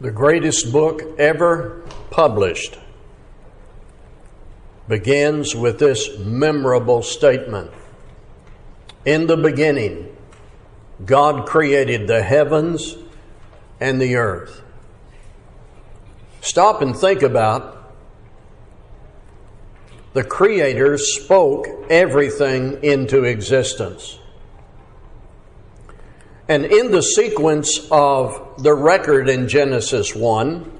The 0.00 0.10
greatest 0.10 0.72
book 0.72 1.02
ever 1.18 1.82
published 2.10 2.78
begins 4.88 5.54
with 5.54 5.78
this 5.78 6.18
memorable 6.18 7.02
statement 7.02 7.70
In 9.06 9.26
the 9.26 9.36
beginning, 9.36 10.14
God 11.04 11.46
created 11.46 12.08
the 12.08 12.22
heavens 12.22 12.96
and 13.80 14.00
the 14.00 14.16
earth. 14.16 14.62
Stop 16.40 16.82
and 16.82 16.96
think 16.96 17.22
about 17.22 17.92
the 20.12 20.24
Creator 20.24 20.96
spoke 20.98 21.66
everything 21.90 22.82
into 22.82 23.24
existence. 23.24 24.18
And 26.48 26.64
in 26.64 26.92
the 26.92 27.02
sequence 27.02 27.88
of 27.90 28.62
the 28.62 28.74
record 28.74 29.28
in 29.28 29.48
Genesis 29.48 30.14
1, 30.14 30.72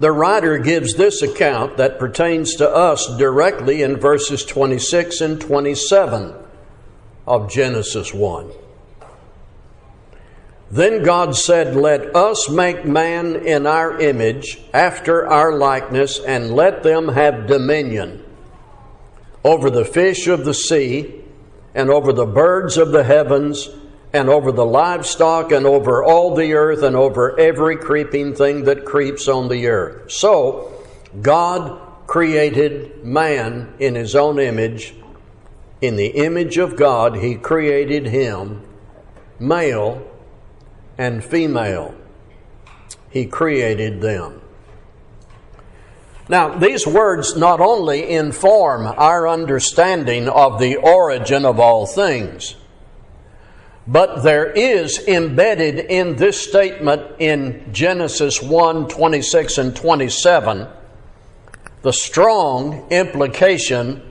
the 0.00 0.12
writer 0.12 0.58
gives 0.58 0.94
this 0.94 1.22
account 1.22 1.76
that 1.76 1.98
pertains 1.98 2.54
to 2.56 2.70
us 2.70 3.06
directly 3.16 3.82
in 3.82 3.96
verses 3.96 4.44
26 4.44 5.20
and 5.20 5.40
27 5.40 6.34
of 7.26 7.50
Genesis 7.50 8.14
1. 8.14 8.50
Then 10.70 11.02
God 11.02 11.34
said, 11.34 11.74
Let 11.74 12.14
us 12.14 12.48
make 12.48 12.84
man 12.84 13.36
in 13.36 13.66
our 13.66 13.98
image, 14.00 14.60
after 14.72 15.26
our 15.26 15.52
likeness, 15.52 16.20
and 16.20 16.54
let 16.54 16.82
them 16.82 17.08
have 17.08 17.46
dominion 17.46 18.24
over 19.44 19.70
the 19.70 19.84
fish 19.84 20.26
of 20.26 20.44
the 20.44 20.54
sea, 20.54 21.22
and 21.74 21.90
over 21.90 22.12
the 22.12 22.26
birds 22.26 22.76
of 22.76 22.92
the 22.92 23.04
heavens, 23.04 23.68
and 24.12 24.28
over 24.28 24.52
the 24.52 24.64
livestock, 24.64 25.52
and 25.52 25.66
over 25.66 26.02
all 26.02 26.34
the 26.34 26.54
earth, 26.54 26.82
and 26.82 26.96
over 26.96 27.38
every 27.38 27.76
creeping 27.76 28.34
thing 28.34 28.64
that 28.64 28.84
creeps 28.84 29.28
on 29.28 29.48
the 29.48 29.66
earth. 29.66 30.10
So, 30.10 30.72
God 31.20 31.80
created 32.06 33.04
man 33.04 33.74
in 33.78 33.94
his 33.94 34.16
own 34.16 34.38
image. 34.38 34.94
In 35.80 35.96
the 35.96 36.08
image 36.08 36.56
of 36.56 36.76
God, 36.76 37.16
he 37.16 37.34
created 37.34 38.06
him, 38.06 38.62
male 39.38 40.10
and 40.96 41.22
female. 41.22 41.94
He 43.10 43.26
created 43.26 44.00
them. 44.00 44.40
Now, 46.28 46.58
these 46.58 46.86
words 46.86 47.36
not 47.36 47.60
only 47.60 48.10
inform 48.10 48.86
our 48.86 49.26
understanding 49.26 50.28
of 50.28 50.58
the 50.58 50.76
origin 50.76 51.46
of 51.46 51.58
all 51.58 51.86
things, 51.86 52.54
but 53.88 54.22
there 54.22 54.44
is 54.44 54.98
embedded 55.08 55.78
in 55.78 56.14
this 56.16 56.40
statement 56.40 57.02
in 57.18 57.72
Genesis 57.72 58.42
1 58.42 58.86
26 58.86 59.58
and 59.58 59.74
27 59.74 60.68
the 61.82 61.92
strong 61.92 62.86
implication 62.90 64.02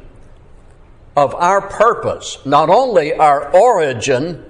of 1.16 1.36
our 1.36 1.62
purpose, 1.62 2.38
not 2.46 2.70
only 2.70 3.14
our 3.14 3.54
origin, 3.56 4.44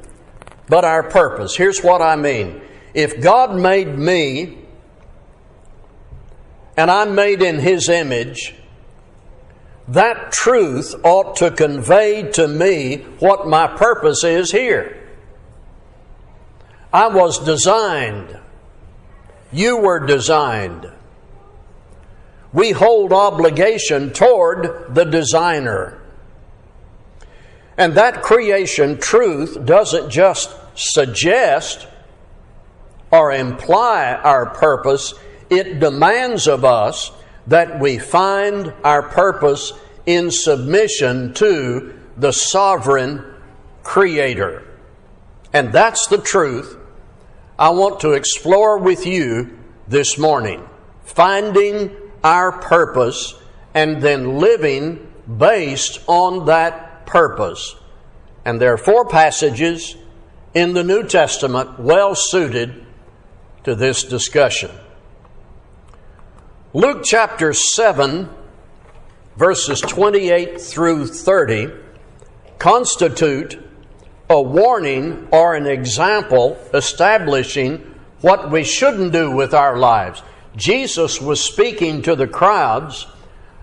but 0.68 0.86
our 0.86 1.04
purpose. 1.04 1.56
Here's 1.56 1.82
what 1.82 2.02
I 2.02 2.16
mean. 2.16 2.62
If 2.94 3.22
God 3.22 3.56
made 3.56 3.98
me 3.98 4.60
and 6.76 6.92
I'm 6.92 7.16
made 7.16 7.42
in 7.42 7.60
His 7.60 7.90
image, 7.90 8.54
that 9.88 10.32
truth 10.32 10.94
ought 11.04 11.38
to 11.38 11.50
convey 11.50 12.30
to 12.34 12.48
me 12.48 12.98
what 13.20 13.48
my 13.48 13.68
purpose 13.68 14.24
is 14.24 14.52
here. 14.52 15.07
I 16.94 17.08
was 17.08 17.40
designed. 17.40 18.38
You 19.52 19.78
were 19.78 20.06
designed. 20.06 20.92
We 22.54 22.72
hold 22.72 23.14
obligation 23.14 24.12
toward 24.12 24.96
the 24.96 25.04
designer. 25.04 26.02
And 27.78 27.96
that 27.96 28.24
creation 28.24 28.98
truth 29.00 29.64
doesn't 29.66 30.10
just 30.10 30.56
suggest 30.76 31.88
or 33.12 33.32
imply 33.32 34.14
our 34.14 34.48
purpose, 34.48 35.14
it 35.50 35.80
demands 35.80 36.48
of 36.48 36.66
us 36.66 37.12
that 37.48 37.80
we 37.80 37.98
find 37.98 38.74
our 38.84 39.02
purpose 39.02 39.72
in 40.06 40.32
submission 40.32 41.34
to 41.36 41.94
the 42.18 42.34
sovereign 42.34 43.24
Creator. 43.84 44.64
And 45.54 45.72
that's 45.72 46.08
the 46.08 46.18
truth 46.18 46.78
I 47.60 47.70
want 47.70 48.02
to 48.02 48.14
explore 48.14 48.78
with 48.78 49.08
you 49.08 49.58
this 49.88 50.18
morning. 50.18 50.68
Finding 51.04 51.96
our 52.24 52.52
purpose 52.52 53.34
and 53.74 54.02
then 54.02 54.38
living 54.38 55.12
based 55.38 56.00
on 56.08 56.46
that 56.46 57.08
purpose. 57.08 57.76
And 58.46 58.62
there 58.62 58.74
are 58.74 58.78
four 58.78 59.06
passages 59.08 59.96
in 60.54 60.74
the 60.74 60.84
New 60.84 61.04
Testament 61.04 61.80
well 61.80 62.14
suited 62.16 62.86
to 63.64 63.74
this 63.74 64.04
discussion. 64.04 64.72
Luke 66.74 67.02
chapter 67.04 67.54
7, 67.54 68.30
verses 69.36 69.82
28 69.82 70.62
through 70.62 71.08
30, 71.08 71.72
constitute 72.60 73.67
a 74.30 74.42
warning 74.42 75.28
or 75.32 75.56
an 75.56 75.68
example 75.68 76.60
establishing 76.74 77.96
what 78.22 78.52
we 78.52 78.64
shouldn't 78.64 79.14
do 79.14 79.32
with 79.32 79.54
our 79.54 79.78
lives. 79.78 80.22
Jesus 80.56 81.22
was 81.22 81.44
speaking 81.44 82.02
to 82.02 82.16
the 82.16 82.28
crowds 82.28 83.08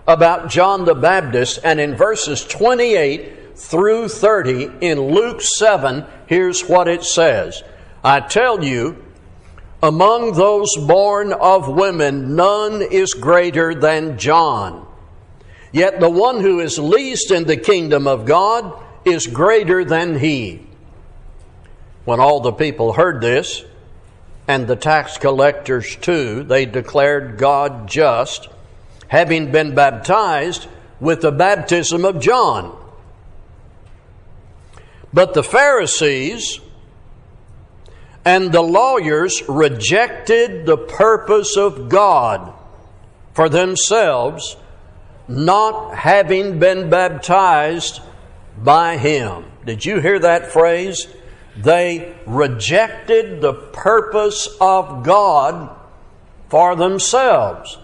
about 0.07 0.49
John 0.49 0.85
the 0.85 0.95
Baptist, 0.95 1.59
and 1.65 1.81
in 1.81 1.97
verses 1.97 2.45
28 2.45 3.57
through 3.57 4.09
30 4.09 4.71
in 4.81 5.01
Luke 5.01 5.41
7, 5.41 6.05
here's 6.27 6.63
what 6.63 6.89
it 6.89 7.05
says 7.05 7.63
I 8.03 8.21
tell 8.21 8.63
you, 8.63 9.03
among 9.83 10.33
those 10.33 10.77
born 10.77 11.33
of 11.33 11.69
women, 11.69 12.37
none 12.37 12.81
is 12.81 13.13
greater 13.13 13.75
than 13.75 14.19
John. 14.19 14.87
Yet 15.73 15.99
the 15.99 16.11
one 16.11 16.41
who 16.41 16.61
is 16.61 16.79
least 16.79 17.31
in 17.33 17.45
the 17.45 17.57
kingdom 17.57 18.07
of 18.07 18.25
God 18.25 18.84
is 19.05 19.27
greater 19.27 19.85
than 19.85 20.19
he. 20.19 20.67
When 22.05 22.21
all 22.21 22.41
the 22.41 22.53
people 22.53 22.93
heard 22.93 23.21
this, 23.21 23.65
and 24.47 24.67
the 24.67 24.77
tax 24.77 25.17
collectors 25.19 25.97
too, 25.97 26.43
they 26.45 26.67
declared 26.67 27.39
God 27.39 27.89
just 27.89 28.49
having 29.09 29.51
been 29.51 29.75
baptized 29.75 30.67
with 31.01 31.23
the 31.23 31.33
baptism 31.33 32.05
of 32.05 32.21
John. 32.21 32.77
But 35.13 35.35
the 35.35 35.45
Pharisees 35.45 36.61
and 38.25 38.53
the 38.53 38.63
lawyers 38.63 39.43
rejected 39.49 40.67
the 40.67 40.79
purpose 40.79 41.57
of 41.57 41.89
God 41.89 42.53
for 43.33 43.49
themselves, 43.49 44.57
not 45.29 45.95
having 45.95 46.59
been 46.59 46.91
baptized 46.91 48.01
by 48.59 48.97
Him. 48.97 49.45
Did 49.65 49.85
you 49.85 50.01
hear 50.01 50.19
that 50.19 50.53
phrase? 50.53 51.09
They 51.57 52.15
rejected 52.27 53.41
the 53.41 53.55
purpose 53.55 54.49
of 54.61 55.05
God 55.05 55.77
for 56.49 56.77
themselves. 56.77 57.79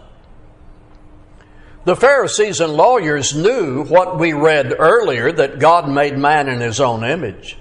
The 1.85 1.97
Pharisees 1.97 2.61
and 2.61 2.75
lawyers 2.75 3.35
knew 3.35 3.85
what 3.85 4.19
we 4.19 4.33
read 4.33 4.75
earlier 4.79 5.33
that 5.33 5.59
God 5.59 5.89
made 5.89 6.19
man 6.19 6.49
in 6.49 6.61
his 6.61 6.79
own 6.81 7.05
image. 7.05 7.57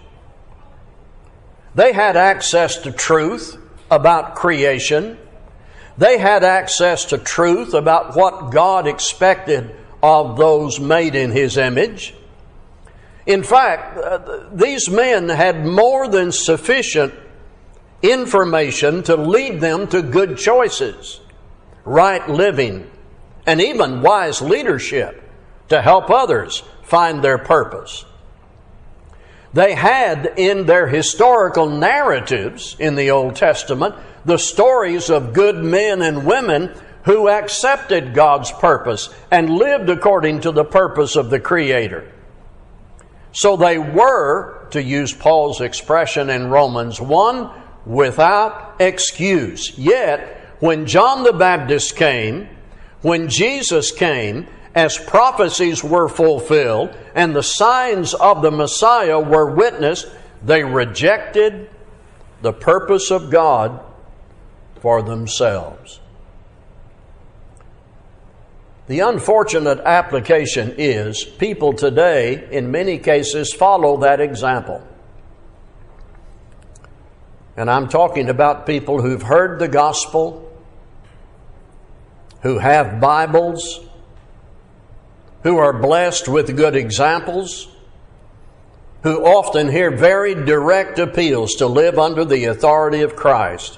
They 1.73 1.93
had 1.93 2.17
access 2.17 2.77
to 2.79 2.91
truth 2.91 3.57
about 3.89 4.35
creation. 4.35 5.17
They 5.97 6.17
had 6.17 6.43
access 6.43 7.05
to 7.05 7.17
truth 7.17 7.73
about 7.73 8.15
what 8.15 8.51
God 8.51 8.87
expected 8.87 9.73
of 10.03 10.37
those 10.37 10.79
made 10.79 11.15
in 11.15 11.31
his 11.31 11.57
image. 11.57 12.13
In 13.29 13.43
fact, 13.43 13.95
uh, 13.95 14.39
these 14.51 14.89
men 14.89 15.29
had 15.29 15.63
more 15.63 16.07
than 16.07 16.31
sufficient 16.31 17.13
information 18.01 19.03
to 19.03 19.15
lead 19.15 19.61
them 19.61 19.85
to 19.89 20.01
good 20.01 20.35
choices, 20.35 21.21
right 21.85 22.27
living, 22.27 22.89
and 23.45 23.61
even 23.61 24.01
wise 24.01 24.41
leadership 24.41 25.21
to 25.67 25.79
help 25.79 26.09
others 26.09 26.63
find 26.81 27.23
their 27.23 27.37
purpose. 27.37 28.03
They 29.53 29.75
had 29.75 30.33
in 30.35 30.65
their 30.65 30.87
historical 30.87 31.69
narratives 31.69 32.75
in 32.79 32.95
the 32.95 33.11
Old 33.11 33.35
Testament 33.35 33.93
the 34.25 34.39
stories 34.39 35.11
of 35.11 35.33
good 35.33 35.57
men 35.57 36.01
and 36.01 36.25
women 36.25 36.73
who 37.03 37.29
accepted 37.29 38.15
God's 38.15 38.51
purpose 38.53 39.13
and 39.29 39.51
lived 39.51 39.91
according 39.91 40.41
to 40.41 40.51
the 40.51 40.65
purpose 40.65 41.15
of 41.15 41.29
the 41.29 41.39
Creator. 41.39 42.11
So 43.31 43.55
they 43.57 43.77
were, 43.77 44.67
to 44.71 44.81
use 44.81 45.13
Paul's 45.13 45.61
expression 45.61 46.29
in 46.29 46.49
Romans 46.49 46.99
1, 46.99 47.49
without 47.85 48.75
excuse. 48.79 49.77
Yet, 49.77 50.55
when 50.59 50.85
John 50.85 51.23
the 51.23 51.33
Baptist 51.33 51.95
came, 51.95 52.49
when 53.01 53.29
Jesus 53.29 53.91
came, 53.91 54.47
as 54.75 54.97
prophecies 54.97 55.83
were 55.83 56.07
fulfilled 56.07 56.95
and 57.15 57.35
the 57.35 57.43
signs 57.43 58.13
of 58.13 58.41
the 58.41 58.51
Messiah 58.51 59.19
were 59.19 59.53
witnessed, 59.55 60.07
they 60.43 60.63
rejected 60.63 61.69
the 62.41 62.53
purpose 62.53 63.11
of 63.11 63.31
God 63.31 63.79
for 64.81 65.01
themselves. 65.01 65.99
The 68.89 69.01
unfortunate 69.01 69.81
application 69.81 70.73
is 70.79 71.23
people 71.23 71.73
today, 71.73 72.47
in 72.51 72.71
many 72.71 72.97
cases, 72.97 73.53
follow 73.53 73.97
that 73.97 74.19
example. 74.19 74.81
And 77.55 77.69
I'm 77.69 77.87
talking 77.87 78.29
about 78.29 78.65
people 78.65 78.99
who've 78.99 79.21
heard 79.21 79.59
the 79.59 79.67
gospel, 79.67 80.51
who 82.41 82.57
have 82.57 82.99
Bibles, 82.99 83.79
who 85.43 85.59
are 85.59 85.79
blessed 85.79 86.27
with 86.27 86.57
good 86.57 86.75
examples, 86.75 87.67
who 89.03 89.23
often 89.23 89.69
hear 89.69 89.95
very 89.95 90.33
direct 90.33 90.97
appeals 90.97 91.53
to 91.57 91.67
live 91.67 91.99
under 91.99 92.25
the 92.25 92.45
authority 92.45 93.01
of 93.01 93.15
Christ. 93.15 93.77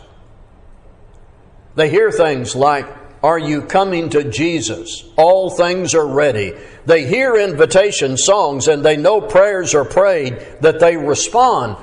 They 1.76 1.90
hear 1.90 2.12
things 2.14 2.56
like, 2.56 3.01
are 3.24 3.38
you 3.38 3.62
coming 3.62 4.10
to 4.10 4.24
Jesus? 4.24 5.04
All 5.16 5.52
things 5.52 5.94
are 5.94 6.08
ready. 6.08 6.54
They 6.86 7.06
hear 7.06 7.36
invitation 7.36 8.18
songs 8.18 8.68
and 8.68 8.84
they 8.84 8.98
know 8.98 9.22
prayers 9.22 9.76
are 9.76 9.86
prayed 9.86 10.40
that 10.62 10.80
they 10.80 10.98
respond, 10.98 11.78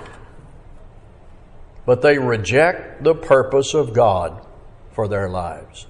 but 1.87 2.03
they 2.03 2.19
reject 2.19 3.05
the 3.05 3.15
purpose 3.15 3.73
of 3.73 3.93
God 3.93 4.45
for 4.93 5.07
their 5.07 5.29
lives. 5.29 5.87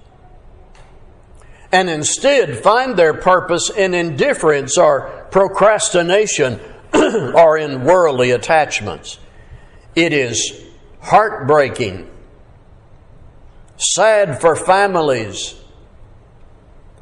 And 1.71 1.89
instead 1.89 2.57
find 2.63 2.95
their 2.95 3.15
purpose 3.15 3.71
in 3.71 3.95
indifference 3.95 4.77
or 4.77 5.27
procrastination 5.31 6.59
or 6.93 7.57
in 7.57 7.83
worldly 7.83 8.31
attachments. 8.31 9.19
It 9.95 10.13
is 10.13 10.63
heartbreaking 11.01 12.09
sad 13.79 14.41
for 14.41 14.55
families. 14.55 15.55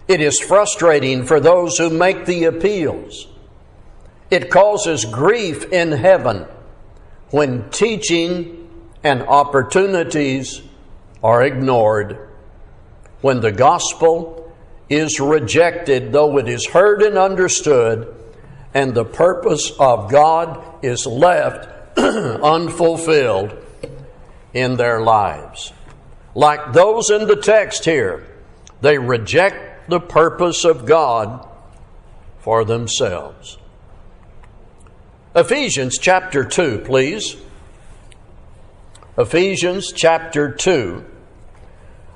It 0.07 0.21
is 0.21 0.39
frustrating 0.39 1.25
for 1.25 1.39
those 1.39 1.77
who 1.77 1.89
make 1.89 2.25
the 2.25 2.45
appeals. 2.45 3.27
It 4.29 4.50
causes 4.50 5.03
grief 5.06 5.71
in 5.71 5.91
heaven 5.91 6.45
when 7.31 7.69
teaching 7.69 8.69
and 9.03 9.24
opportunities 9.24 10.62
are 11.24 11.44
ignored, 11.44 12.29
when 13.21 13.41
the 13.41 13.51
gospel 13.51 14.53
is 14.88 15.19
rejected, 15.19 16.13
though 16.13 16.38
it 16.38 16.47
is 16.47 16.68
heard 16.68 17.01
and 17.01 17.18
understood, 17.18 18.15
and 18.73 18.94
the 18.94 19.06
purpose 19.06 19.71
of 19.80 20.12
God 20.12 20.63
is 20.83 21.06
left 21.06 21.97
unfulfilled 21.97 23.57
in 24.53 24.77
their 24.77 25.01
lives 25.01 25.73
like 26.38 26.72
those 26.72 27.10
in 27.10 27.25
the 27.25 27.36
text 27.36 27.84
here, 27.84 28.24
they 28.81 29.00
reject 29.00 29.89
the 29.89 30.00
purpose 30.00 30.66
of 30.66 30.86
God 30.86 31.50
for 32.38 32.63
themselves. 32.63 33.57
Ephesians 35.36 35.98
chapter 35.98 36.44
2, 36.44 36.84
please. 36.86 37.38
Ephesians 39.18 39.92
chapter 39.92 40.51
2. 40.51 41.04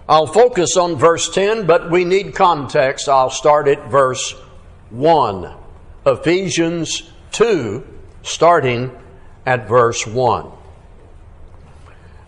I'll 0.07 0.27
focus 0.27 0.77
on 0.77 0.97
verse 0.97 1.27
10, 1.33 1.65
but 1.65 1.89
we 1.89 2.05
need 2.05 2.35
context. 2.35 3.09
I'll 3.09 3.31
start 3.31 3.67
at 3.67 3.89
verse 3.89 4.33
1. 4.91 5.51
Ephesians 6.05 7.09
2, 7.31 7.83
starting 8.21 8.91
at 9.47 9.67
verse 9.67 10.05
1. 10.05 10.60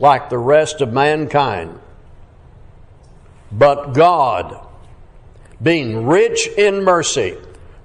like 0.00 0.28
the 0.28 0.38
rest 0.38 0.80
of 0.80 0.92
mankind. 0.92 1.78
But 3.50 3.94
God, 3.94 4.66
being 5.62 6.06
rich 6.06 6.46
in 6.46 6.84
mercy, 6.84 7.36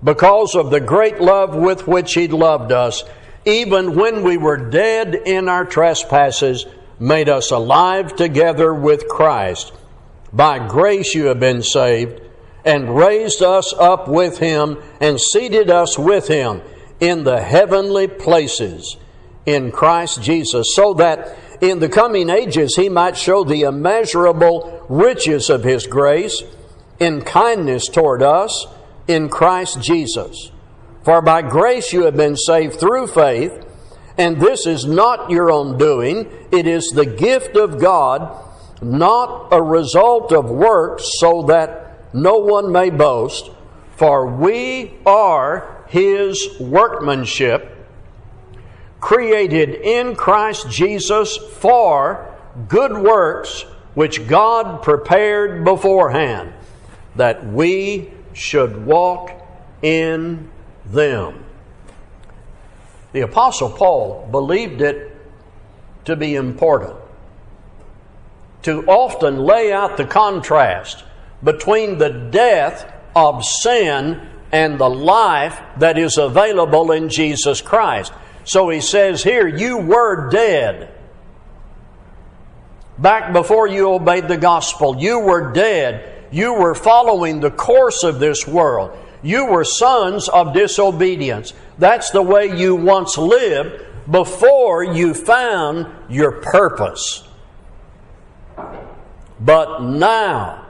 because 0.04 0.56
of 0.56 0.69
the 0.69 0.81
great 0.81 1.21
love 1.21 1.56
with 1.56 1.88
which 1.88 2.13
He 2.13 2.27
loved 2.27 2.71
us, 2.71 3.04
even 3.45 3.95
when 3.95 4.24
we 4.24 4.38
were 4.38 4.69
dead 4.69 5.15
in 5.15 5.50
our 5.50 5.65
trespasses, 5.65 6.65
made 7.00 7.30
us 7.30 7.51
alive 7.51 8.15
together 8.15 8.74
with 8.74 9.07
Christ. 9.07 9.74
By 10.31 10.68
grace 10.68 11.13
you 11.13 11.25
have 11.25 11.39
been 11.39 11.63
saved, 11.63 12.21
and 12.65 12.95
raised 12.95 13.42
us 13.42 13.74
up 13.74 14.07
with 14.07 14.39
Him, 14.39 14.81
and 15.00 15.19
seated 15.19 15.69
us 15.69 15.98
with 15.98 16.27
Him 16.27 16.62
in 17.00 17.24
the 17.24 17.42
heavenly 17.42 18.07
places 18.07 18.98
in 19.45 19.71
Christ 19.71 20.21
Jesus, 20.21 20.74
so 20.75 20.94
that 20.95 21.38
in 21.62 21.80
the 21.80 21.90
coming 21.90 22.30
ages 22.30 22.76
he 22.76 22.90
might 22.90 23.18
show 23.18 23.44
the 23.44 23.64
immeasurable 23.64 24.86
riches 24.90 25.50
of 25.50 25.64
his 25.64 25.88
grace 25.88 26.44
in 27.00 27.22
kindness 27.22 27.88
toward 27.88 28.22
us 28.22 28.68
in 29.08 29.30
Christ 29.30 29.82
Jesus. 29.82 30.52
For 31.04 31.22
by 31.22 31.42
grace 31.42 31.92
you 31.92 32.04
have 32.04 32.16
been 32.16 32.38
saved 32.38 32.80
through 32.80 33.08
faith, 33.08 33.52
and 34.18 34.40
this 34.40 34.66
is 34.66 34.86
not 34.86 35.30
your 35.30 35.52
own 35.52 35.78
doing, 35.78 36.30
it 36.52 36.68
is 36.68 36.88
the 36.90 37.06
gift 37.06 37.56
of 37.56 37.80
God, 37.80 38.32
not 38.82 39.50
a 39.52 39.62
result 39.62 40.32
of 40.32 40.50
works, 40.50 41.04
so 41.20 41.44
that 41.44 42.13
no 42.13 42.38
one 42.38 42.72
may 42.72 42.89
boast. 42.89 43.50
For 43.96 44.27
we 44.27 44.94
are 45.06 45.84
his 45.88 46.60
workmanship 46.60 47.73
created 49.03 49.75
in 49.75 50.15
Christ 50.15 50.69
Jesus 50.69 51.36
for 51.36 52.33
good 52.69 52.98
works 52.98 53.63
which 53.95 54.27
God 54.27 54.81
prepared 54.81 55.65
beforehand 55.65 56.53
that 57.17 57.45
we 57.45 58.13
should 58.31 58.86
walk 58.86 59.29
in 59.81 60.50
them. 60.86 61.43
The 63.12 63.22
Apostle 63.22 63.72
Paul 63.72 64.25
believed 64.31 64.81
it 64.81 65.12
to 66.05 66.15
be 66.15 66.36
important 66.36 66.95
to 68.62 68.86
often 68.86 69.38
lay 69.38 69.74
out 69.74 69.98
the 69.98 70.05
contrast 70.05 71.03
between 71.43 71.98
the 71.98 72.29
death 72.31 72.89
of 73.13 73.43
sin 73.43 74.29
and 74.53 74.79
the 74.79 74.89
life 74.89 75.60
that 75.79 75.98
is 75.98 76.17
available 76.17 76.93
in 76.93 77.10
Jesus 77.10 77.60
Christ. 77.60 78.13
So 78.46 78.70
he 78.70 78.82
says 78.82 79.24
here, 79.24 79.48
You 79.48 79.78
were 79.78 80.30
dead. 80.30 80.92
Back 82.98 83.34
before 83.34 83.68
you 83.68 83.92
obeyed 83.92 84.28
the 84.28 84.38
gospel, 84.38 84.98
you 85.00 85.20
were 85.20 85.52
dead. 85.52 86.10
You 86.32 86.54
were 86.54 86.76
following 86.76 87.40
the 87.40 87.52
course 87.52 88.04
of 88.04 88.20
this 88.20 88.48
world. 88.48 88.98
You 89.22 89.46
were 89.46 89.64
sons 89.64 90.28
of 90.30 90.54
disobedience. 90.54 91.54
That's 91.78 92.12
the 92.12 92.22
way 92.22 92.58
you 92.58 92.76
once 92.76 93.18
lived 93.18 93.86
before 94.10 94.84
you 94.84 95.14
found 95.14 95.88
your 96.10 96.32
purpose. 96.32 97.24
But 99.40 99.82
now, 99.82 100.66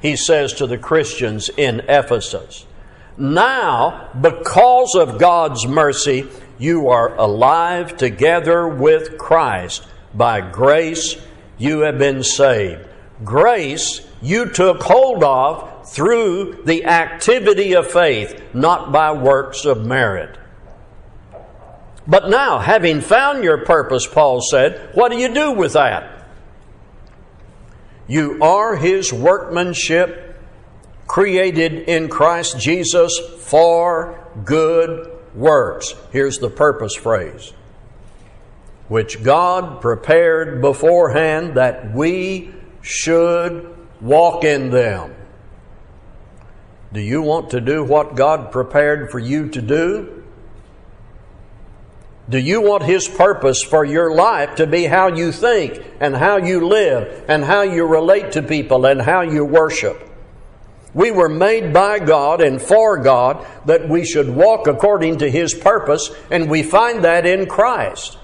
he 0.00 0.16
says 0.16 0.54
to 0.54 0.66
the 0.66 0.78
Christians 0.78 1.48
in 1.48 1.80
Ephesus, 1.88 2.66
now, 3.18 4.10
because 4.20 4.94
of 4.94 5.18
God's 5.18 5.66
mercy, 5.66 6.28
you 6.58 6.88
are 6.88 7.14
alive 7.16 7.96
together 7.96 8.66
with 8.66 9.18
Christ. 9.18 9.86
By 10.14 10.40
grace, 10.40 11.16
you 11.58 11.80
have 11.80 11.98
been 11.98 12.22
saved. 12.22 12.88
Grace 13.24 14.06
you 14.22 14.50
took 14.50 14.82
hold 14.82 15.22
of 15.22 15.88
through 15.88 16.62
the 16.64 16.86
activity 16.86 17.74
of 17.74 17.90
faith, 17.90 18.42
not 18.54 18.92
by 18.92 19.12
works 19.12 19.64
of 19.64 19.84
merit. 19.84 20.38
But 22.06 22.28
now, 22.28 22.58
having 22.58 23.00
found 23.00 23.42
your 23.42 23.64
purpose, 23.64 24.06
Paul 24.06 24.40
said, 24.40 24.94
what 24.94 25.10
do 25.10 25.18
you 25.18 25.32
do 25.32 25.52
with 25.52 25.72
that? 25.72 26.28
You 28.06 28.38
are 28.42 28.76
His 28.76 29.12
workmanship, 29.12 30.40
created 31.06 31.88
in 31.88 32.08
Christ 32.08 32.58
Jesus 32.58 33.18
for 33.40 34.24
good 34.44 35.15
works. 35.36 35.94
Here's 36.10 36.38
the 36.38 36.50
purpose 36.50 36.94
phrase 36.94 37.52
which 38.88 39.22
God 39.22 39.80
prepared 39.80 40.60
beforehand 40.60 41.56
that 41.56 41.92
we 41.92 42.54
should 42.82 43.76
walk 44.00 44.44
in 44.44 44.70
them. 44.70 45.14
Do 46.92 47.00
you 47.00 47.20
want 47.20 47.50
to 47.50 47.60
do 47.60 47.82
what 47.82 48.14
God 48.14 48.52
prepared 48.52 49.10
for 49.10 49.18
you 49.18 49.48
to 49.48 49.60
do? 49.60 50.24
Do 52.28 52.38
you 52.38 52.60
want 52.60 52.84
His 52.84 53.08
purpose 53.08 53.62
for 53.62 53.84
your 53.84 54.14
life 54.14 54.56
to 54.56 54.66
be 54.66 54.84
how 54.84 55.08
you 55.08 55.32
think 55.32 55.84
and 56.00 56.16
how 56.16 56.36
you 56.36 56.66
live 56.66 57.24
and 57.28 57.44
how 57.44 57.62
you 57.62 57.86
relate 57.86 58.32
to 58.32 58.42
people 58.42 58.86
and 58.86 59.02
how 59.02 59.20
you 59.20 59.44
worship? 59.44 60.05
We 60.96 61.10
were 61.10 61.28
made 61.28 61.74
by 61.74 61.98
God 61.98 62.40
and 62.40 62.60
for 62.60 62.96
God 62.96 63.46
that 63.66 63.86
we 63.86 64.02
should 64.02 64.30
walk 64.30 64.66
according 64.66 65.18
to 65.18 65.30
His 65.30 65.52
purpose, 65.52 66.10
and 66.30 66.48
we 66.48 66.62
find 66.62 67.04
that 67.04 67.26
in 67.26 67.44
Christ. 67.44 68.16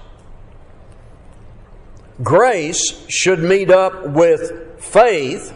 Grace 2.23 3.05
should 3.07 3.43
meet 3.43 3.69
up 3.69 4.07
with 4.07 4.81
faith, 4.81 5.53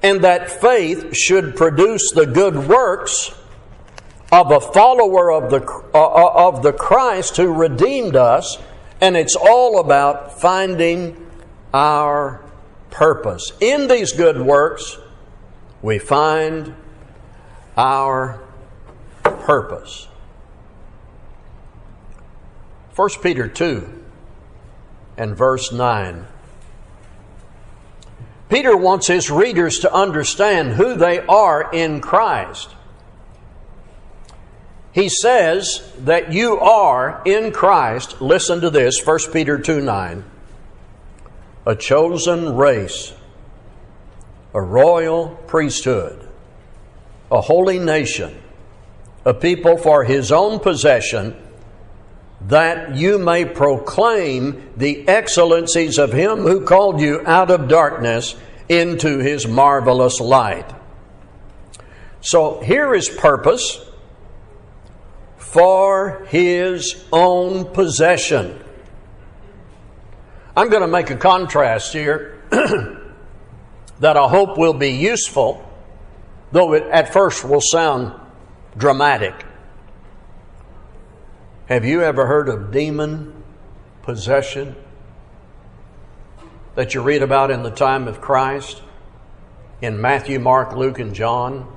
and 0.00 0.22
that 0.22 0.48
faith 0.48 1.12
should 1.12 1.56
produce 1.56 2.12
the 2.14 2.26
good 2.26 2.68
works 2.68 3.34
of 4.30 4.52
a 4.52 4.60
follower 4.60 5.32
of 5.32 5.50
the, 5.50 5.60
uh, 5.92 6.48
of 6.48 6.62
the 6.62 6.72
Christ 6.72 7.36
who 7.36 7.52
redeemed 7.52 8.14
us, 8.14 8.58
and 9.00 9.16
it's 9.16 9.34
all 9.34 9.80
about 9.80 10.40
finding 10.40 11.26
our 11.74 12.44
purpose. 12.90 13.50
In 13.58 13.88
these 13.88 14.12
good 14.12 14.40
works, 14.40 14.98
we 15.82 15.98
find 15.98 16.74
our 17.76 18.40
purpose. 19.22 20.08
1 22.94 23.08
Peter 23.22 23.48
2 23.48 24.02
and 25.16 25.36
verse 25.36 25.72
9. 25.72 26.26
Peter 28.48 28.76
wants 28.76 29.06
his 29.06 29.30
readers 29.30 29.80
to 29.80 29.92
understand 29.92 30.72
who 30.72 30.94
they 30.94 31.20
are 31.20 31.70
in 31.72 32.00
Christ 32.00 32.68
he 34.92 35.08
says 35.08 35.90
that 36.00 36.32
you 36.32 36.60
are 36.60 37.22
in 37.24 37.50
Christ, 37.52 38.20
listen 38.20 38.60
to 38.60 38.70
this, 38.70 39.04
1 39.04 39.18
Peter 39.32 39.58
2 39.58 39.80
9, 39.80 40.24
a 41.66 41.76
chosen 41.76 42.56
race, 42.56 43.14
a 44.54 44.60
royal 44.60 45.30
priesthood, 45.46 46.28
a 47.30 47.40
holy 47.40 47.78
nation, 47.78 48.36
a 49.24 49.32
people 49.32 49.76
for 49.78 50.04
his 50.04 50.30
own 50.30 50.58
possession, 50.60 51.36
that 52.48 52.96
you 52.96 53.18
may 53.18 53.44
proclaim 53.44 54.70
the 54.76 55.06
excellencies 55.08 55.98
of 55.98 56.12
him 56.12 56.40
who 56.40 56.64
called 56.64 57.00
you 57.00 57.22
out 57.26 57.50
of 57.50 57.68
darkness 57.68 58.34
into 58.68 59.18
his 59.18 59.46
marvelous 59.46 60.20
light. 60.20 60.70
So 62.20 62.60
here 62.60 62.94
is 62.94 63.08
purpose 63.08 63.84
for 65.36 66.24
his 66.28 67.04
own 67.12 67.64
possession. 67.66 68.58
I'm 70.56 70.68
going 70.68 70.82
to 70.82 70.88
make 70.88 71.10
a 71.10 71.16
contrast 71.16 71.92
here 71.92 72.42
that 74.02 74.16
I 74.16 74.26
hope 74.26 74.58
will 74.58 74.74
be 74.74 74.90
useful, 74.90 75.64
though 76.50 76.74
it 76.74 76.82
at 76.90 77.12
first 77.12 77.44
will 77.44 77.60
sound 77.60 78.12
dramatic. 78.76 79.44
Have 81.66 81.84
you 81.84 82.02
ever 82.02 82.26
heard 82.26 82.48
of 82.48 82.72
demon 82.72 83.44
possession 84.02 84.74
that 86.74 86.94
you 86.94 87.00
read 87.00 87.22
about 87.22 87.52
in 87.52 87.62
the 87.62 87.70
time 87.70 88.08
of 88.08 88.20
Christ 88.20 88.82
in 89.80 90.00
Matthew, 90.00 90.40
Mark, 90.40 90.74
Luke, 90.74 90.98
and 90.98 91.14
John? 91.14 91.72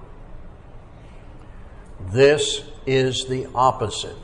This 2.09 2.63
is 2.87 3.25
the 3.27 3.47
opposite. 3.53 4.17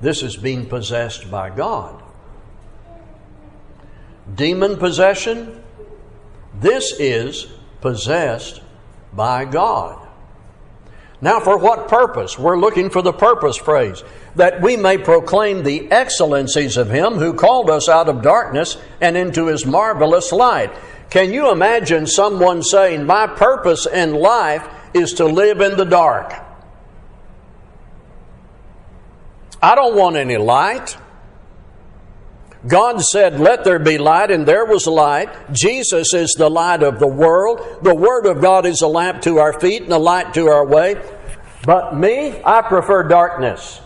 This 0.00 0.24
is 0.24 0.36
being 0.36 0.66
possessed 0.66 1.30
by 1.30 1.50
God. 1.50 2.02
Demon 4.34 4.76
possession, 4.76 5.62
this 6.60 6.92
is 6.98 7.46
possessed 7.80 8.60
by 9.12 9.44
God. 9.44 10.08
Now, 11.20 11.40
for 11.40 11.58
what 11.58 11.88
purpose? 11.88 12.38
We're 12.38 12.58
looking 12.58 12.90
for 12.90 13.02
the 13.02 13.12
purpose 13.12 13.56
phrase 13.56 14.04
that 14.36 14.60
we 14.62 14.76
may 14.76 14.98
proclaim 14.98 15.64
the 15.64 15.90
excellencies 15.90 16.76
of 16.76 16.90
Him 16.90 17.14
who 17.14 17.34
called 17.34 17.70
us 17.70 17.88
out 17.88 18.08
of 18.08 18.22
darkness 18.22 18.76
and 19.00 19.16
into 19.16 19.46
His 19.46 19.66
marvelous 19.66 20.30
light. 20.30 20.70
Can 21.10 21.32
you 21.32 21.50
imagine 21.50 22.06
someone 22.06 22.62
saying, 22.62 23.04
My 23.04 23.26
purpose 23.26 23.86
in 23.86 24.14
life 24.14 24.68
is 24.94 25.14
to 25.14 25.24
live 25.24 25.60
in 25.60 25.76
the 25.76 25.84
dark? 25.84 26.32
I 29.60 29.74
don't 29.74 29.96
want 29.96 30.16
any 30.16 30.36
light. 30.36 30.96
God 32.66 33.00
said, 33.00 33.38
Let 33.38 33.64
there 33.64 33.78
be 33.78 33.98
light, 33.98 34.30
and 34.30 34.46
there 34.46 34.66
was 34.66 34.86
light. 34.86 35.28
Jesus 35.52 36.12
is 36.12 36.34
the 36.36 36.48
light 36.48 36.82
of 36.82 36.98
the 36.98 37.06
world. 37.06 37.60
The 37.82 37.94
Word 37.94 38.26
of 38.26 38.40
God 38.40 38.66
is 38.66 38.82
a 38.82 38.88
lamp 38.88 39.22
to 39.22 39.38
our 39.38 39.58
feet 39.58 39.82
and 39.82 39.92
a 39.92 39.98
light 39.98 40.34
to 40.34 40.48
our 40.48 40.66
way. 40.66 41.00
But 41.64 41.96
me, 41.96 42.40
I 42.44 42.62
prefer 42.62 43.04
darkness. 43.04 43.80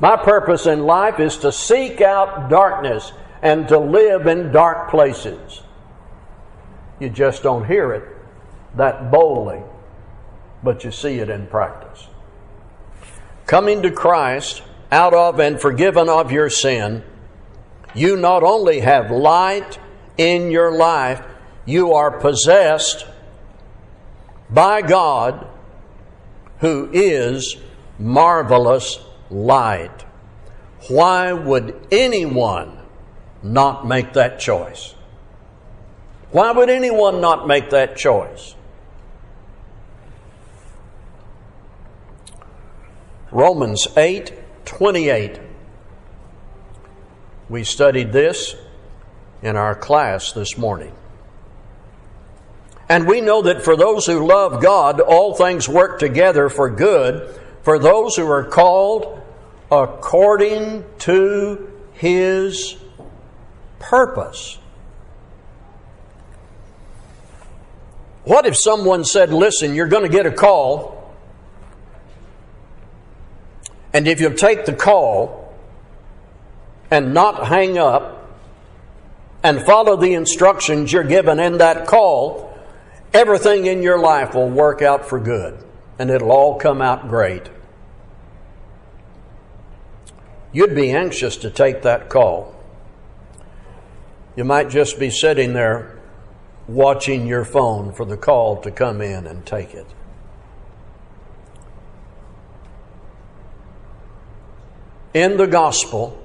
My 0.00 0.16
purpose 0.16 0.66
in 0.66 0.84
life 0.84 1.20
is 1.20 1.38
to 1.38 1.52
seek 1.52 2.00
out 2.00 2.50
darkness 2.50 3.12
and 3.40 3.68
to 3.68 3.78
live 3.78 4.26
in 4.26 4.52
dark 4.52 4.90
places. 4.90 5.62
You 6.98 7.08
just 7.08 7.42
don't 7.42 7.66
hear 7.66 7.92
it 7.92 8.04
that 8.76 9.10
boldly, 9.10 9.62
but 10.62 10.84
you 10.84 10.90
see 10.90 11.18
it 11.18 11.30
in 11.30 11.46
practice 11.46 12.08
coming 13.46 13.82
to 13.82 13.90
Christ 13.90 14.62
out 14.90 15.14
of 15.14 15.40
and 15.40 15.60
forgiven 15.60 16.08
of 16.08 16.30
your 16.30 16.50
sin, 16.50 17.02
you 17.94 18.16
not 18.16 18.42
only 18.42 18.80
have 18.80 19.10
light 19.10 19.78
in 20.16 20.50
your 20.50 20.70
life, 20.72 21.22
you 21.64 21.92
are 21.92 22.18
possessed 22.18 23.06
by 24.50 24.82
God 24.82 25.46
who 26.60 26.88
is 26.92 27.56
marvelous 27.98 28.98
light. 29.30 30.04
Why 30.88 31.32
would 31.32 31.88
anyone 31.90 32.78
not 33.42 33.86
make 33.86 34.12
that 34.12 34.38
choice? 34.38 34.94
Why 36.30 36.52
would 36.52 36.70
anyone 36.70 37.20
not 37.20 37.46
make 37.46 37.70
that 37.70 37.96
choice? 37.96 38.54
Romans 43.30 43.86
8 43.96 44.32
28. 44.66 45.40
We 47.48 47.64
studied 47.64 48.12
this 48.12 48.54
in 49.42 49.56
our 49.56 49.74
class 49.74 50.32
this 50.32 50.58
morning. 50.58 50.92
And 52.88 53.06
we 53.06 53.20
know 53.20 53.42
that 53.42 53.62
for 53.62 53.76
those 53.76 54.06
who 54.06 54.26
love 54.26 54.62
God, 54.62 55.00
all 55.00 55.34
things 55.34 55.68
work 55.68 55.98
together 55.98 56.48
for 56.48 56.70
good, 56.70 57.34
for 57.62 57.78
those 57.78 58.14
who 58.16 58.28
are 58.30 58.44
called 58.44 59.20
according 59.70 60.84
to 60.98 61.72
His 61.94 62.76
purpose. 63.78 64.58
What 68.24 68.46
if 68.46 68.56
someone 68.56 69.04
said, 69.04 69.32
Listen, 69.32 69.74
you're 69.74 69.88
going 69.88 70.02
to 70.02 70.08
get 70.08 70.26
a 70.26 70.32
call 70.32 70.95
and 73.96 74.06
if 74.06 74.20
you 74.20 74.28
take 74.28 74.66
the 74.66 74.74
call 74.74 75.54
and 76.90 77.14
not 77.14 77.46
hang 77.46 77.78
up 77.78 78.30
and 79.42 79.62
follow 79.62 79.96
the 79.96 80.12
instructions 80.12 80.92
you're 80.92 81.02
given 81.02 81.40
in 81.40 81.56
that 81.56 81.86
call, 81.86 82.58
everything 83.14 83.64
in 83.64 83.82
your 83.82 83.98
life 83.98 84.34
will 84.34 84.50
work 84.50 84.82
out 84.82 85.08
for 85.08 85.18
good 85.18 85.64
and 85.98 86.10
it'll 86.10 86.30
all 86.30 86.58
come 86.58 86.82
out 86.82 87.08
great. 87.08 87.48
You'd 90.52 90.74
be 90.74 90.90
anxious 90.90 91.38
to 91.38 91.48
take 91.48 91.80
that 91.80 92.10
call. 92.10 92.54
You 94.36 94.44
might 94.44 94.68
just 94.68 94.98
be 94.98 95.08
sitting 95.08 95.54
there 95.54 95.98
watching 96.68 97.26
your 97.26 97.46
phone 97.46 97.94
for 97.94 98.04
the 98.04 98.18
call 98.18 98.60
to 98.60 98.70
come 98.70 99.00
in 99.00 99.26
and 99.26 99.46
take 99.46 99.72
it. 99.72 99.86
In 105.16 105.38
the 105.38 105.46
gospel, 105.46 106.22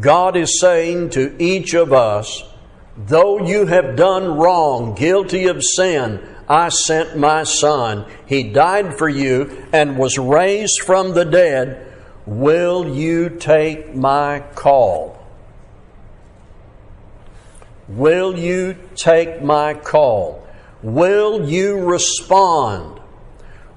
God 0.00 0.34
is 0.34 0.58
saying 0.58 1.10
to 1.10 1.36
each 1.38 1.74
of 1.74 1.92
us, 1.92 2.42
though 2.96 3.46
you 3.46 3.66
have 3.66 3.96
done 3.96 4.38
wrong, 4.38 4.94
guilty 4.94 5.44
of 5.44 5.62
sin, 5.62 6.26
I 6.48 6.70
sent 6.70 7.18
my 7.18 7.42
Son. 7.42 8.06
He 8.24 8.44
died 8.44 8.96
for 8.96 9.10
you 9.10 9.66
and 9.74 9.98
was 9.98 10.16
raised 10.16 10.80
from 10.80 11.12
the 11.12 11.26
dead. 11.26 11.86
Will 12.24 12.88
you 12.88 13.28
take 13.28 13.94
my 13.94 14.42
call? 14.54 15.22
Will 17.88 18.38
you 18.38 18.74
take 18.96 19.42
my 19.42 19.74
call? 19.74 20.46
Will 20.82 21.46
you 21.46 21.78
respond? 21.78 23.01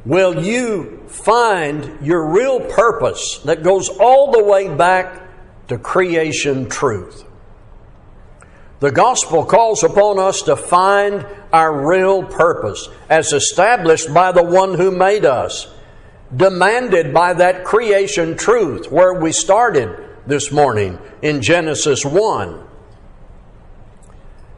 Will 0.05 0.45
you 0.45 1.03
find 1.07 2.05
your 2.05 2.27
real 2.27 2.59
purpose 2.59 3.39
that 3.45 3.63
goes 3.63 3.89
all 3.89 4.31
the 4.31 4.43
way 4.43 4.73
back 4.73 5.23
to 5.67 5.79
creation 5.79 6.69
truth? 6.69 7.25
The 8.81 8.91
gospel 8.91 9.45
calls 9.45 9.83
upon 9.83 10.19
us 10.19 10.43
to 10.43 10.55
find 10.55 11.25
our 11.51 11.87
real 11.87 12.21
purpose 12.23 12.87
as 13.09 13.33
established 13.33 14.13
by 14.13 14.31
the 14.31 14.43
one 14.43 14.75
who 14.75 14.91
made 14.91 15.25
us, 15.25 15.73
demanded 16.35 17.11
by 17.11 17.33
that 17.33 17.63
creation 17.63 18.37
truth 18.37 18.91
where 18.91 19.13
we 19.13 19.31
started 19.31 19.97
this 20.27 20.51
morning 20.51 20.99
in 21.23 21.41
Genesis 21.41 22.05
1. 22.05 22.63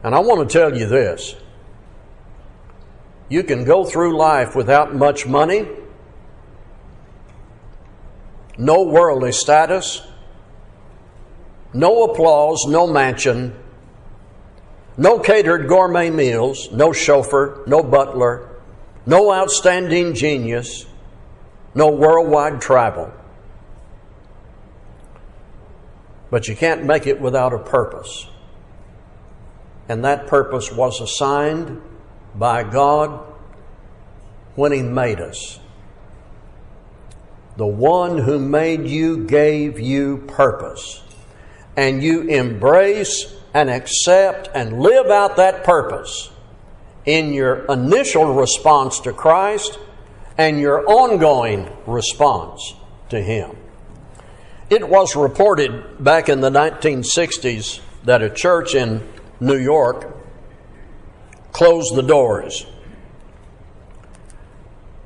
And 0.02 0.14
I 0.14 0.18
want 0.18 0.46
to 0.48 0.58
tell 0.58 0.76
you 0.76 0.86
this 0.86 1.36
you 3.28 3.42
can 3.42 3.64
go 3.64 3.84
through 3.84 4.16
life 4.16 4.56
without 4.56 4.94
much 4.94 5.26
money, 5.26 5.66
no 8.56 8.82
worldly 8.82 9.32
status, 9.32 10.02
no 11.72 12.04
applause, 12.04 12.66
no 12.66 12.86
mansion, 12.86 13.54
no 14.96 15.18
catered 15.18 15.68
gourmet 15.68 16.10
meals, 16.10 16.72
no 16.72 16.92
chauffeur, 16.92 17.62
no 17.66 17.82
butler, 17.82 18.48
no 19.06 19.32
outstanding 19.32 20.14
genius, 20.14 20.86
no 21.74 21.90
worldwide 21.90 22.60
travel. 22.60 23.12
But 26.30 26.48
you 26.48 26.56
can't 26.56 26.84
make 26.84 27.06
it 27.06 27.20
without 27.20 27.52
a 27.52 27.58
purpose. 27.58 28.26
And 29.88 30.04
that 30.04 30.26
purpose 30.26 30.70
was 30.70 31.00
assigned 31.00 31.80
by 32.34 32.62
God 32.62 33.20
when 34.54 34.72
He 34.72 34.82
made 34.82 35.20
us. 35.20 35.58
The 37.56 37.66
one 37.66 38.18
who 38.18 38.38
made 38.38 38.86
you 38.86 39.24
gave 39.26 39.80
you 39.80 40.18
purpose. 40.28 41.02
And 41.76 42.02
you 42.02 42.22
embrace 42.22 43.34
and 43.54 43.70
accept 43.70 44.48
and 44.54 44.80
live 44.80 45.06
out 45.06 45.36
that 45.36 45.64
purpose 45.64 46.30
in 47.04 47.32
your 47.32 47.64
initial 47.66 48.34
response 48.34 49.00
to 49.00 49.12
Christ 49.12 49.78
and 50.36 50.60
your 50.60 50.86
ongoing 50.88 51.70
response 51.86 52.74
to 53.08 53.20
Him. 53.20 53.56
It 54.70 54.88
was 54.88 55.16
reported 55.16 56.04
back 56.04 56.28
in 56.28 56.40
the 56.40 56.50
1960s 56.50 57.80
that 58.04 58.22
a 58.22 58.30
church 58.30 58.74
in 58.74 59.06
New 59.40 59.56
York 59.56 60.17
closed 61.52 61.94
the 61.94 62.02
doors. 62.02 62.66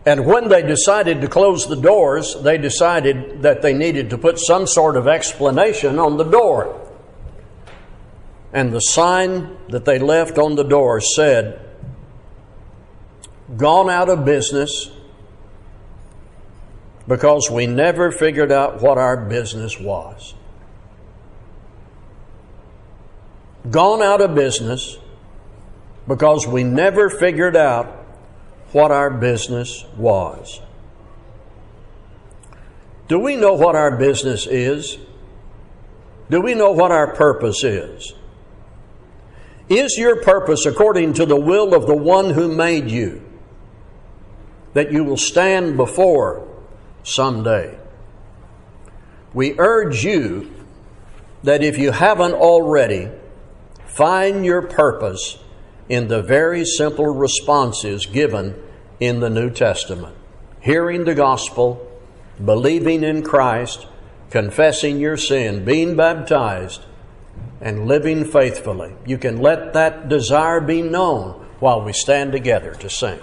And 0.05 0.27
when 0.27 0.49
they 0.49 0.63
decided 0.63 1.21
to 1.21 1.29
close 1.29 1.67
the 1.67 1.77
doors, 1.77 2.37
they 2.43 2.59
decided 2.59 3.43
that 3.43 3.63
they 3.63 3.73
needed 3.73 4.11
to 4.11 4.19
put 4.19 4.39
some 4.39 4.67
sort 4.67 4.97
of 4.97 5.07
explanation 5.07 5.99
on 5.99 6.17
the 6.17 6.25
door. 6.25 6.79
And 8.53 8.73
the 8.73 8.81
sign 8.81 9.57
that 9.69 9.85
they 9.85 9.99
left 9.99 10.39
on 10.39 10.57
the 10.57 10.65
door 10.65 11.01
said, 11.01 11.61
Gone 13.57 13.91
out 13.91 14.09
of 14.09 14.25
business 14.25 14.91
because 17.07 17.51
we 17.51 17.67
never 17.67 18.11
figured 18.11 18.51
out 18.51 18.81
what 18.81 18.99
our 18.99 19.17
business 19.17 19.79
was. 19.79 20.35
Gone 23.71 24.03
out 24.03 24.21
of 24.21 24.35
business 24.35 24.99
because 26.07 26.47
we 26.47 26.65
never 26.65 27.09
figured 27.09 27.57
out 27.57 27.87
what 28.73 28.91
our 28.91 29.11
business 29.11 29.85
was. 29.97 30.61
Do 33.09 33.19
we 33.19 33.37
know 33.37 33.53
what 33.53 33.77
our 33.77 33.97
business 33.97 34.47
is? 34.47 34.99
Do 36.31 36.41
we 36.41 36.55
know 36.55 36.71
what 36.73 36.91
our 36.91 37.15
purpose 37.15 37.63
is? 37.63 38.15
Is 39.69 39.97
your 39.99 40.23
purpose 40.23 40.67
according 40.67 41.15
to 41.15 41.27
the 41.27 41.37
will 41.37 41.75
of 41.75 41.87
the 41.87 41.97
one 41.97 42.31
who 42.31 42.55
made 42.55 42.91
you 42.91 43.23
that 44.73 44.93
you 44.93 45.05
will 45.05 45.17
stand 45.17 45.77
before 45.77 46.49
someday? 47.03 47.79
We 49.35 49.59
urge 49.59 50.05
you 50.05 50.51
that 51.43 51.63
if 51.63 51.79
you 51.79 51.91
haven't 51.91 52.35
already, 52.35 53.11
find 53.87 54.45
your 54.45 54.63
purpose 54.63 55.39
in 55.93 56.09
the 56.09 56.23
very 56.23 56.65
simple 56.65 57.15
responses 57.15 58.07
given 58.07 58.55
in 58.99 59.21
the 59.21 59.29
New 59.29 59.51
Testament 59.51 60.17
hearing 60.63 61.05
the 61.05 61.15
gospel, 61.15 61.87
believing 62.43 63.05
in 63.05 63.23
Christ, 63.23 63.87
confessing 64.31 64.99
your 64.99 65.19
sin, 65.19 65.67
being 65.67 65.95
baptized, 65.95 66.87
and 67.61 67.87
living 67.87 68.25
faithfully. 68.25 68.95
You 69.05 69.19
can 69.19 69.43
let 69.43 69.75
that 69.75 70.09
desire 70.09 70.61
be 70.61 70.81
known 70.81 71.33
while 71.59 71.83
we 71.83 71.93
stand 71.93 72.33
together 72.33 72.73
to 72.77 72.89
sing. 72.89 73.21